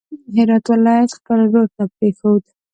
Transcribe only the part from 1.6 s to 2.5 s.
ته پرېښود.